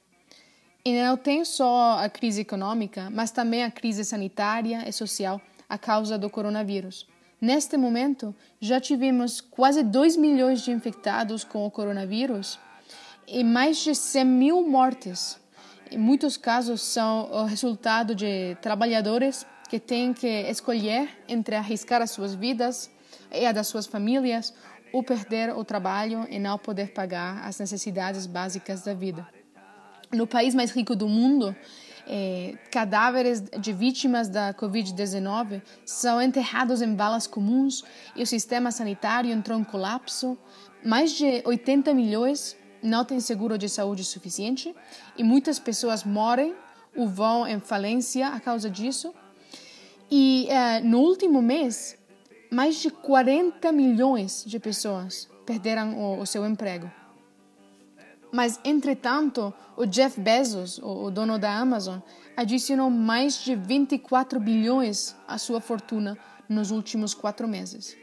E 0.84 1.02
não 1.02 1.16
tem 1.16 1.44
só 1.44 1.98
a 1.98 2.08
crise 2.08 2.42
econômica, 2.42 3.10
mas 3.10 3.32
também 3.32 3.64
a 3.64 3.70
crise 3.70 4.04
sanitária 4.04 4.88
e 4.88 4.92
social 4.92 5.40
a 5.68 5.76
causa 5.76 6.16
do 6.16 6.30
coronavírus. 6.30 7.06
Neste 7.40 7.76
momento, 7.76 8.34
já 8.60 8.80
tivemos 8.80 9.40
quase 9.40 9.82
2 9.82 10.16
milhões 10.16 10.60
de 10.60 10.70
infectados 10.70 11.42
com 11.42 11.66
o 11.66 11.70
coronavírus 11.70 12.60
e 13.26 13.42
mais 13.42 13.78
de 13.78 13.94
100 13.94 14.24
mil 14.24 14.68
mortes. 14.68 15.40
Em 15.90 15.98
muitos 15.98 16.36
casos, 16.36 16.80
são 16.82 17.28
o 17.32 17.44
resultado 17.44 18.14
de 18.14 18.56
trabalhadores 18.62 19.44
que 19.72 19.80
têm 19.80 20.12
que 20.12 20.28
escolher 20.50 21.08
entre 21.26 21.56
arriscar 21.56 22.02
as 22.02 22.10
suas 22.10 22.34
vidas 22.34 22.90
e 23.32 23.46
a 23.46 23.52
das 23.52 23.68
suas 23.68 23.86
famílias 23.86 24.52
ou 24.92 25.02
perder 25.02 25.56
o 25.56 25.64
trabalho 25.64 26.26
e 26.28 26.38
não 26.38 26.58
poder 26.58 26.92
pagar 26.92 27.42
as 27.42 27.58
necessidades 27.58 28.26
básicas 28.26 28.82
da 28.82 28.92
vida. 28.92 29.26
No 30.12 30.26
país 30.26 30.54
mais 30.54 30.72
rico 30.72 30.94
do 30.94 31.08
mundo, 31.08 31.56
eh, 32.06 32.54
cadáveres 32.70 33.40
de 33.40 33.72
vítimas 33.72 34.28
da 34.28 34.52
Covid-19 34.52 35.62
são 35.86 36.20
enterrados 36.20 36.82
em 36.82 36.94
valas 36.94 37.26
comuns 37.26 37.82
e 38.14 38.22
o 38.22 38.26
sistema 38.26 38.70
sanitário 38.70 39.30
entrou 39.32 39.58
em 39.58 39.64
colapso. 39.64 40.36
Mais 40.84 41.12
de 41.12 41.40
80 41.46 41.94
milhões 41.94 42.58
não 42.82 43.06
têm 43.06 43.20
seguro 43.20 43.56
de 43.56 43.70
saúde 43.70 44.04
suficiente 44.04 44.76
e 45.16 45.24
muitas 45.24 45.58
pessoas 45.58 46.04
morrem 46.04 46.54
ou 46.94 47.08
vão 47.08 47.46
em 47.48 47.58
falência 47.58 48.28
a 48.28 48.38
causa 48.38 48.68
disso. 48.68 49.14
E 50.14 50.46
uh, 50.50 50.86
no 50.86 50.98
último 50.98 51.40
mês, 51.40 51.96
mais 52.50 52.76
de 52.76 52.90
40 52.90 53.72
milhões 53.72 54.44
de 54.46 54.58
pessoas 54.58 55.26
perderam 55.46 55.96
o, 55.96 56.20
o 56.20 56.26
seu 56.26 56.46
emprego. 56.46 56.92
Mas, 58.30 58.60
entretanto, 58.62 59.54
o 59.74 59.86
Jeff 59.86 60.20
Bezos, 60.20 60.76
o, 60.76 61.04
o 61.04 61.10
dono 61.10 61.38
da 61.38 61.56
Amazon, 61.56 61.98
adicionou 62.36 62.90
mais 62.90 63.42
de 63.42 63.54
24 63.56 64.38
bilhões 64.38 65.16
à 65.26 65.38
sua 65.38 65.62
fortuna 65.62 66.18
nos 66.46 66.70
últimos 66.70 67.14
quatro 67.14 67.48
meses. 67.48 67.96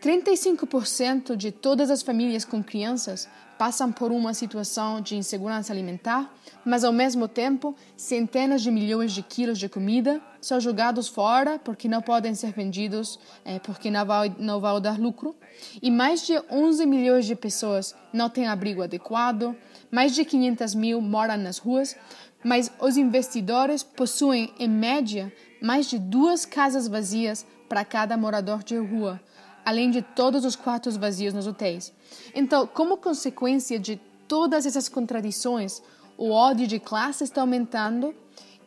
35% 0.00 1.34
de 1.34 1.50
todas 1.50 1.90
as 1.90 2.02
famílias 2.02 2.44
com 2.44 2.62
crianças 2.62 3.28
passam 3.58 3.90
por 3.90 4.12
uma 4.12 4.32
situação 4.32 5.00
de 5.00 5.16
insegurança 5.16 5.72
alimentar, 5.72 6.32
mas 6.64 6.84
ao 6.84 6.92
mesmo 6.92 7.26
tempo, 7.26 7.74
centenas 7.96 8.62
de 8.62 8.70
milhões 8.70 9.12
de 9.12 9.22
quilos 9.24 9.58
de 9.58 9.68
comida 9.68 10.22
são 10.44 10.60
jogados 10.60 11.08
fora 11.08 11.58
porque 11.58 11.88
não 11.88 12.02
podem 12.02 12.34
ser 12.34 12.52
vendidos, 12.52 13.18
é, 13.44 13.58
porque 13.58 13.90
não 13.90 14.04
vai, 14.04 14.34
não 14.38 14.60
dar 14.80 14.98
lucro, 14.98 15.34
e 15.80 15.90
mais 15.90 16.26
de 16.26 16.34
11 16.50 16.84
milhões 16.84 17.24
de 17.24 17.34
pessoas 17.34 17.94
não 18.12 18.28
têm 18.28 18.46
abrigo 18.46 18.82
adequado, 18.82 19.56
mais 19.90 20.14
de 20.14 20.22
500 20.24 20.74
mil 20.74 21.00
moram 21.00 21.38
nas 21.38 21.56
ruas, 21.56 21.96
mas 22.44 22.70
os 22.78 22.98
investidores 22.98 23.82
possuem, 23.82 24.52
em 24.58 24.68
média, 24.68 25.32
mais 25.62 25.88
de 25.88 25.98
duas 25.98 26.44
casas 26.44 26.86
vazias 26.86 27.46
para 27.66 27.84
cada 27.84 28.16
morador 28.16 28.62
de 28.62 28.76
rua 28.76 29.20
além 29.64 29.90
de 29.90 30.02
todos 30.02 30.44
os 30.44 30.54
quartos 30.54 30.94
vazios 30.94 31.32
nos 31.32 31.46
hotéis. 31.46 31.90
Então, 32.34 32.66
como 32.66 32.98
consequência 32.98 33.78
de 33.78 33.96
todas 34.28 34.66
essas 34.66 34.90
contradições, 34.90 35.82
o 36.18 36.30
ódio 36.30 36.66
de 36.66 36.78
classe 36.78 37.24
está 37.24 37.40
aumentando 37.40 38.14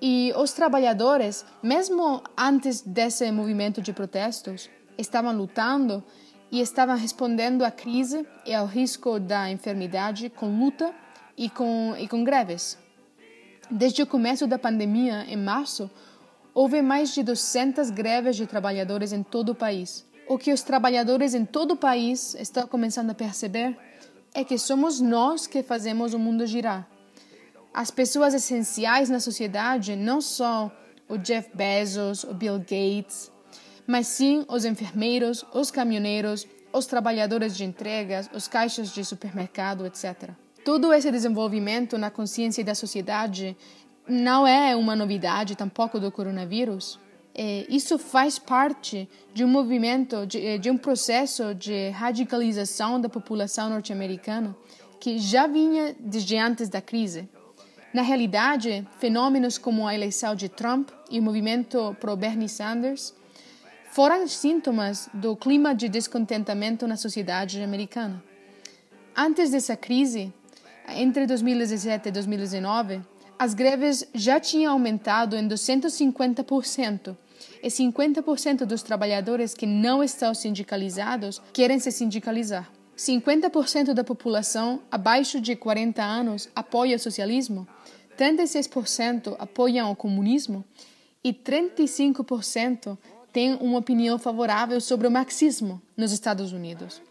e 0.01 0.31
os 0.35 0.53
trabalhadores, 0.53 1.45
mesmo 1.61 2.21
antes 2.37 2.81
desse 2.81 3.31
movimento 3.31 3.81
de 3.81 3.91
protestos, 3.91 4.69
estavam 4.97 5.35
lutando 5.35 6.03
e 6.51 6.61
estavam 6.61 6.95
respondendo 6.95 7.63
à 7.63 7.71
crise 7.71 8.25
e 8.45 8.53
ao 8.53 8.65
risco 8.65 9.19
da 9.19 9.49
enfermidade 9.49 10.29
com 10.29 10.59
luta 10.59 10.93
e 11.35 11.49
com, 11.49 11.95
e 11.97 12.07
com 12.07 12.23
greves. 12.23 12.77
Desde 13.69 14.01
o 14.01 14.07
começo 14.07 14.47
da 14.47 14.57
pandemia, 14.57 15.25
em 15.27 15.35
março, 15.35 15.89
houve 16.53 16.81
mais 16.81 17.13
de 17.13 17.23
200 17.23 17.89
greves 17.89 18.35
de 18.35 18.45
trabalhadores 18.45 19.11
em 19.11 19.23
todo 19.23 19.49
o 19.49 19.55
país. 19.55 20.05
O 20.27 20.37
que 20.37 20.53
os 20.53 20.61
trabalhadores 20.61 21.33
em 21.33 21.45
todo 21.45 21.71
o 21.71 21.77
país 21.77 22.35
estão 22.35 22.67
começando 22.67 23.09
a 23.09 23.15
perceber 23.15 23.77
é 24.33 24.43
que 24.43 24.57
somos 24.57 25.01
nós 25.01 25.47
que 25.47 25.63
fazemos 25.63 26.13
o 26.13 26.19
mundo 26.19 26.45
girar. 26.45 26.87
As 27.73 27.91
pessoas 27.91 28.33
essenciais 28.33 29.09
na 29.09 29.19
sociedade 29.19 29.95
não 29.95 30.19
são 30.19 30.71
o 31.07 31.17
Jeff 31.17 31.49
Bezos, 31.53 32.23
o 32.23 32.33
Bill 32.33 32.59
Gates, 32.59 33.31
mas 33.85 34.07
sim 34.07 34.45
os 34.49 34.65
enfermeiros, 34.65 35.45
os 35.53 35.71
caminhoneiros, 35.71 36.47
os 36.73 36.85
trabalhadores 36.85 37.55
de 37.55 37.63
entregas, 37.63 38.29
os 38.33 38.47
caixas 38.47 38.91
de 38.91 39.03
supermercado, 39.05 39.85
etc. 39.85 40.31
Todo 40.65 40.93
esse 40.93 41.09
desenvolvimento 41.09 41.97
na 41.97 42.11
consciência 42.11 42.63
da 42.63 42.75
sociedade 42.75 43.55
não 44.07 44.45
é 44.45 44.75
uma 44.75 44.95
novidade 44.95 45.55
tampouco 45.55 45.99
do 45.99 46.11
coronavírus. 46.11 46.99
É, 47.33 47.65
isso 47.69 47.97
faz 47.97 48.39
parte 48.39 49.07
de 49.33 49.45
um 49.45 49.47
movimento, 49.47 50.25
de, 50.25 50.57
de 50.57 50.69
um 50.69 50.77
processo 50.77 51.53
de 51.53 51.89
radicalização 51.89 52.99
da 52.99 53.07
população 53.07 53.69
norte-americana 53.69 54.55
que 54.99 55.19
já 55.19 55.45
vinha 55.45 55.95
desde 55.99 56.35
antes 56.37 56.67
da 56.67 56.81
crise. 56.81 57.29
Na 57.97 58.03
realidade, 58.03 58.87
fenômenos 58.99 59.57
como 59.57 59.87
a 59.87 59.95
eleição 59.95 60.35
de 60.35 60.47
Trump 60.47 60.91
e 61.09 61.19
o 61.19 61.23
movimento 61.23 61.97
pro-Bernie 61.99 62.47
Sanders 62.47 63.11
foram 63.89 64.27
sintomas 64.27 65.09
do 65.11 65.35
clima 65.35 65.73
de 65.73 65.89
descontentamento 65.89 66.85
na 66.85 66.95
sociedade 66.95 67.59
americana. 67.59 68.23
Antes 69.15 69.49
dessa 69.49 69.75
crise, 69.75 70.31
entre 70.89 71.25
2017 71.25 72.09
e 72.09 72.11
2019, 72.11 73.01
as 73.39 73.55
greves 73.55 74.07
já 74.13 74.39
tinham 74.39 74.73
aumentado 74.73 75.35
em 75.35 75.47
250%, 75.47 77.17
e 77.63 77.67
50% 77.67 78.63
dos 78.63 78.83
trabalhadores 78.83 79.55
que 79.55 79.65
não 79.65 80.03
estão 80.03 80.35
sindicalizados 80.35 81.41
querem 81.51 81.79
se 81.79 81.91
sindicalizar. 81.91 82.71
50% 82.95 83.93
da 83.93 84.03
população 84.03 84.81
abaixo 84.91 85.39
de 85.39 85.55
40 85.55 86.03
anos 86.03 86.49
apoia 86.55 86.95
o 86.95 86.99
socialismo, 86.99 87.67
36% 88.17 89.35
apoiam 89.39 89.91
o 89.91 89.95
comunismo 89.95 90.65
e 91.23 91.33
35% 91.33 92.97
têm 93.31 93.53
uma 93.55 93.77
opinião 93.77 94.17
favorável 94.17 94.81
sobre 94.81 95.07
o 95.07 95.11
marxismo 95.11 95.81
nos 95.95 96.11
Estados 96.11 96.51
Unidos. 96.51 97.01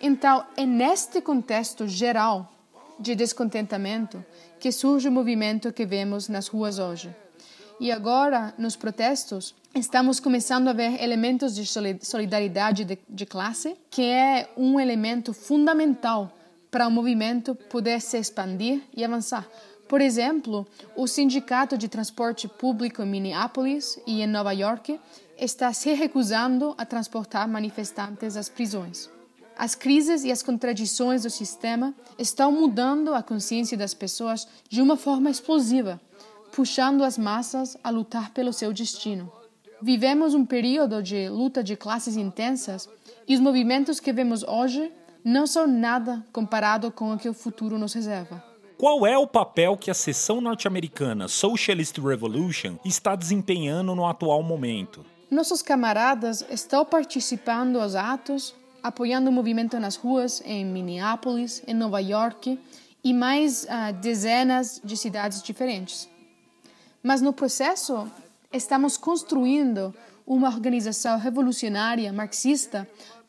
Então, 0.00 0.44
é 0.56 0.66
neste 0.66 1.20
contexto 1.20 1.86
geral 1.86 2.52
de 2.98 3.14
descontentamento 3.14 4.24
que 4.58 4.72
surge 4.72 5.08
o 5.08 5.12
movimento 5.12 5.72
que 5.72 5.86
vemos 5.86 6.28
nas 6.28 6.48
ruas 6.48 6.78
hoje. 6.78 7.14
E 7.78 7.92
agora, 7.92 8.54
nos 8.56 8.74
protestos, 8.74 9.54
estamos 9.74 10.18
começando 10.18 10.68
a 10.68 10.72
ver 10.72 11.02
elementos 11.02 11.54
de 11.54 11.66
solidariedade 12.00 12.84
de, 12.84 12.98
de 13.06 13.26
classe, 13.26 13.76
que 13.90 14.02
é 14.02 14.48
um 14.56 14.80
elemento 14.80 15.34
fundamental 15.34 16.32
para 16.70 16.88
o 16.88 16.90
movimento 16.90 17.54
poder 17.54 18.00
se 18.00 18.18
expandir 18.18 18.82
e 18.96 19.04
avançar. 19.04 19.46
Por 19.88 20.00
exemplo, 20.00 20.66
o 20.96 21.06
Sindicato 21.06 21.78
de 21.78 21.88
Transporte 21.88 22.48
Público 22.48 23.02
em 23.02 23.06
Minneapolis 23.06 24.00
e 24.06 24.20
em 24.20 24.26
Nova 24.26 24.52
York 24.52 24.98
está 25.38 25.72
se 25.72 25.92
recusando 25.92 26.74
a 26.76 26.84
transportar 26.84 27.48
manifestantes 27.48 28.36
às 28.36 28.48
prisões. 28.48 29.08
As 29.56 29.74
crises 29.74 30.24
e 30.24 30.32
as 30.32 30.42
contradições 30.42 31.22
do 31.22 31.30
sistema 31.30 31.94
estão 32.18 32.50
mudando 32.50 33.14
a 33.14 33.22
consciência 33.22 33.76
das 33.76 33.94
pessoas 33.94 34.46
de 34.68 34.82
uma 34.82 34.96
forma 34.96 35.30
explosiva, 35.30 36.00
puxando 36.52 37.04
as 37.04 37.16
massas 37.16 37.76
a 37.82 37.88
lutar 37.88 38.32
pelo 38.32 38.52
seu 38.52 38.72
destino. 38.72 39.32
Vivemos 39.80 40.34
um 40.34 40.44
período 40.44 41.02
de 41.02 41.28
luta 41.28 41.62
de 41.62 41.76
classes 41.76 42.16
intensas 42.16 42.88
e 43.28 43.34
os 43.34 43.40
movimentos 43.40 44.00
que 44.00 44.12
vemos 44.12 44.42
hoje 44.42 44.92
não 45.24 45.46
são 45.46 45.66
nada 45.66 46.24
comparado 46.32 46.90
com 46.90 47.12
o 47.12 47.18
que 47.18 47.28
o 47.28 47.34
futuro 47.34 47.78
nos 47.78 47.92
reserva. 47.92 48.42
Qual 48.78 49.06
é 49.06 49.16
o 49.16 49.26
papel 49.26 49.74
que 49.74 49.90
a 49.90 49.94
seção 49.94 50.38
norte-americana 50.38 51.28
Socialist 51.28 51.96
Revolution 51.96 52.76
está 52.84 53.16
desempenhando 53.16 53.94
no 53.94 54.06
atual 54.06 54.42
momento? 54.42 55.02
Nossos 55.30 55.62
camaradas 55.62 56.44
estão 56.50 56.84
participando 56.84 57.80
dos 57.80 57.94
atos, 57.94 58.54
apoiando 58.82 59.30
o 59.30 59.32
movimento 59.32 59.80
nas 59.80 59.96
ruas 59.96 60.42
em 60.44 60.62
Minneapolis, 60.62 61.62
em 61.66 61.72
Nova 61.72 62.00
York 62.00 62.60
e 63.02 63.14
mais 63.14 63.64
uh, 63.64 63.94
dezenas 63.94 64.78
de 64.84 64.94
cidades 64.94 65.42
diferentes. 65.42 66.06
Mas 67.02 67.22
no 67.22 67.32
processo, 67.32 68.06
estamos 68.52 68.98
construindo 68.98 69.94
uma 70.26 70.48
organização 70.48 71.18
revolucionária 71.18 72.12
marxista 72.12 72.86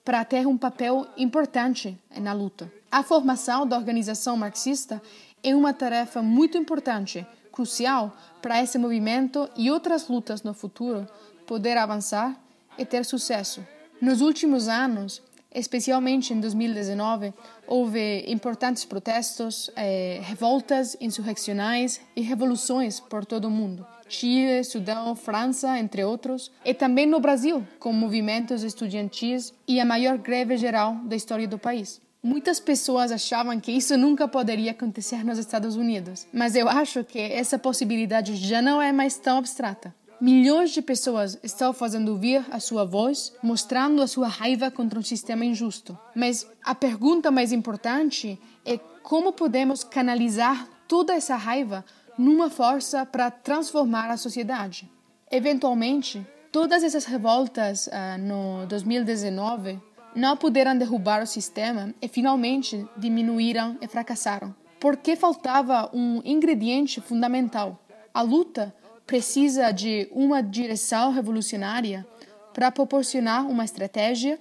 para 0.08 0.24
ter 0.24 0.48
um 0.48 0.58
papel 0.58 1.06
importante 1.18 2.00
na 2.18 2.32
luta. 2.32 2.72
A 2.90 3.04
formação 3.04 3.68
da 3.68 3.76
organização 3.76 4.38
marxista 4.38 5.02
é 5.44 5.54
uma 5.54 5.74
tarefa 5.74 6.22
muito 6.22 6.58
importante, 6.58 7.28
crucial 7.52 8.16
para 8.42 8.64
esse 8.64 8.78
movimento 8.78 9.50
e 9.54 9.70
outras 9.70 10.08
lutas 10.08 10.44
no 10.44 10.54
futuro 10.54 11.06
poder 11.46 11.76
avançar 11.76 12.42
e 12.78 12.86
ter 12.86 13.04
sucesso. 13.04 13.68
Nos 14.00 14.22
últimos 14.22 14.70
anos, 14.70 15.22
especialmente 15.54 16.34
em 16.34 16.40
2019, 16.40 17.34
houve 17.68 18.24
importantes 18.32 18.86
protestos, 18.86 19.70
eh, 19.76 20.22
revoltas 20.24 20.96
insurreccionais 21.02 22.00
e 22.16 22.22
revoluções 22.22 23.02
por 23.02 23.26
todo 23.26 23.50
o 23.50 23.52
mundo. 23.52 23.86
Chile, 24.10 24.64
Sudão, 24.64 25.16
França, 25.16 25.78
entre 25.78 26.04
outros, 26.04 26.52
e 26.64 26.74
também 26.74 27.06
no 27.06 27.20
Brasil, 27.20 27.66
com 27.80 27.92
movimentos 27.92 28.64
estudantis 28.64 29.54
e 29.68 29.80
a 29.80 29.86
maior 29.86 30.18
greve 30.18 30.58
geral 30.58 30.96
da 31.04 31.16
história 31.16 31.48
do 31.48 31.58
país. 31.58 32.02
Muitas 32.22 32.60
pessoas 32.60 33.12
achavam 33.12 33.60
que 33.60 33.72
isso 33.72 33.98
nunca 33.98 34.28
poderia 34.28 34.72
acontecer 34.72 35.24
nos 35.24 35.38
Estados 35.38 35.76
Unidos, 35.76 36.28
mas 36.34 36.56
eu 36.56 36.68
acho 36.68 37.04
que 37.04 37.20
essa 37.20 37.60
possibilidade 37.60 38.36
já 38.36 38.62
não 38.62 38.82
é 38.82 38.92
mais 38.92 39.18
tão 39.18 39.38
abstrata. 39.38 39.94
Milhões 40.20 40.72
de 40.72 40.82
pessoas 40.82 41.38
estão 41.44 41.72
fazendo 41.72 42.10
ouvir 42.10 42.44
a 42.50 42.60
sua 42.60 42.84
voz, 42.84 43.34
mostrando 43.44 44.02
a 44.02 44.08
sua 44.08 44.28
raiva 44.28 44.72
contra 44.72 44.98
um 44.98 45.04
sistema 45.04 45.46
injusto. 45.46 45.98
Mas 46.16 46.48
a 46.64 46.74
pergunta 46.74 47.30
mais 47.30 47.52
importante 47.52 48.40
é 48.66 48.80
como 49.04 49.32
podemos 49.32 49.84
canalizar 49.84 50.68
toda 50.88 51.14
essa 51.14 51.36
raiva 51.36 51.86
numa 52.18 52.50
força 52.50 53.06
para 53.06 53.30
transformar 53.30 54.10
a 54.10 54.18
sociedade. 54.18 54.90
Eventualmente, 55.30 56.26
todas 56.52 56.84
essas 56.84 57.06
revoltas 57.06 57.88
uh, 57.88 58.18
no 58.20 58.66
2019 58.68 59.80
não 60.16 60.36
puderam 60.36 60.76
derrubar 60.78 61.22
o 61.22 61.28
sistema 61.28 61.94
e 62.02 62.08
finalmente 62.08 62.88
diminuíram 62.98 63.78
e 63.82 63.88
fracassaram. 63.88 64.56
Porque 64.80 65.16
faltava 65.16 65.90
um 65.94 66.22
ingrediente 66.26 67.02
fundamental: 67.02 67.80
a 68.14 68.22
luta 68.22 68.74
precisa 69.06 69.72
de 69.72 70.08
uma 70.12 70.42
direção 70.42 71.12
revolucionária 71.12 72.06
para 72.54 72.72
proporcionar 72.72 73.46
uma 73.46 73.64
estratégia 73.64 74.40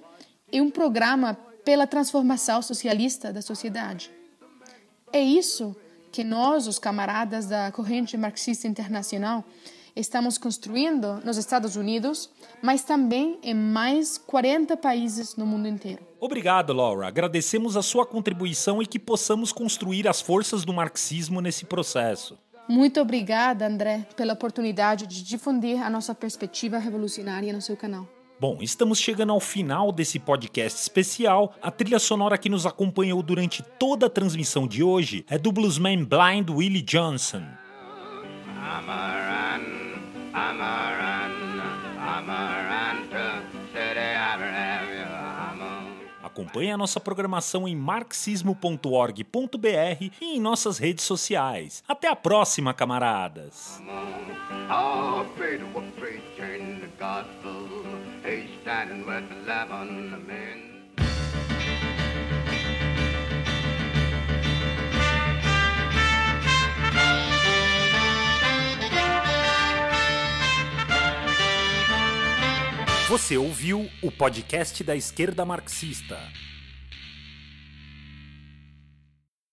e 0.51 0.59
um 0.59 0.69
programa 0.69 1.37
pela 1.63 1.85
transformação 1.85 2.61
socialista 2.61 3.31
da 3.31 3.41
sociedade. 3.41 4.09
É 5.11 5.19
isso 5.19 5.75
que 6.17 6.23
nós, 6.23 6.65
os 6.65 6.79
camaradas 6.79 7.45
da 7.45 7.71
corrente 7.71 8.17
marxista 8.17 8.67
internacional, 8.67 9.45
estamos 9.95 10.39
construindo 10.39 11.21
nos 11.23 11.37
Estados 11.37 11.75
Unidos, 11.75 12.31
mas 12.59 12.81
também 12.83 13.37
em 13.43 13.53
mais 13.53 14.17
40 14.17 14.75
países 14.77 15.35
no 15.35 15.45
mundo 15.45 15.67
inteiro. 15.67 16.01
Obrigado, 16.19 16.73
Laura. 16.73 17.07
Agradecemos 17.07 17.77
a 17.77 17.83
sua 17.83 18.03
contribuição 18.03 18.81
e 18.81 18.87
que 18.87 18.97
possamos 18.97 19.51
construir 19.51 20.07
as 20.07 20.19
forças 20.19 20.65
do 20.65 20.73
marxismo 20.73 21.39
nesse 21.39 21.65
processo. 21.65 22.35
Muito 22.67 22.99
obrigada, 22.99 23.67
André, 23.67 24.07
pela 24.15 24.33
oportunidade 24.33 25.05
de 25.05 25.23
difundir 25.23 25.79
a 25.83 25.87
nossa 25.87 26.15
perspectiva 26.15 26.79
revolucionária 26.79 27.53
no 27.53 27.61
seu 27.61 27.77
canal. 27.77 28.16
Bom, 28.39 28.59
estamos 28.61 28.99
chegando 28.99 29.33
ao 29.33 29.39
final 29.39 29.91
desse 29.91 30.19
podcast 30.19 30.79
especial. 30.79 31.55
A 31.59 31.71
trilha 31.71 31.97
sonora 31.97 32.37
que 32.37 32.49
nos 32.49 32.67
acompanhou 32.67 33.23
durante 33.23 33.63
toda 33.79 34.05
a 34.05 34.09
transmissão 34.09 34.67
de 34.67 34.83
hoje 34.83 35.25
é 35.27 35.39
do 35.39 35.51
bluesman 35.51 36.03
Blind 36.03 36.47
Willie 36.51 36.83
Johnson. 36.83 37.41
Acompanhe 46.21 46.71
a 46.71 46.77
nossa 46.77 46.99
programação 46.99 47.67
em 47.67 47.75
marxismo.org.br 47.75 50.13
e 50.21 50.35
em 50.35 50.39
nossas 50.39 50.77
redes 50.77 51.03
sociais. 51.03 51.83
Até 51.87 52.07
a 52.07 52.15
próxima, 52.15 52.71
camaradas! 52.71 53.81
Always 58.37 59.05
with 59.05 59.47
love 59.47 59.71
on 59.71 60.11
the 60.11 60.17
men. 60.17 60.63
Você 73.09 73.37
ouviu 73.37 73.89
o 74.01 74.11
podcast 74.11 74.83
da 74.83 74.95
esquerda 74.95 75.45
marxista 75.45 76.19